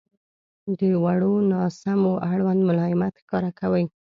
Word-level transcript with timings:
•د 0.79 0.81
وړو 1.03 1.33
ناسمیو 1.51 2.13
اړوند 2.31 2.61
ملایمت 2.69 3.13
ښکاره 3.21 3.51
کوئ. 3.59 3.85